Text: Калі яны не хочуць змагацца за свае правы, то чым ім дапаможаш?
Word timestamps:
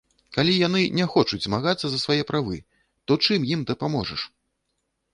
Калі 0.37 0.53
яны 0.67 0.81
не 0.99 1.07
хочуць 1.17 1.39
змагацца 1.47 1.85
за 1.93 2.01
свае 2.05 2.21
правы, 2.33 2.57
то 3.07 3.21
чым 3.27 3.39
ім 3.55 3.61
дапаможаш? 3.75 4.21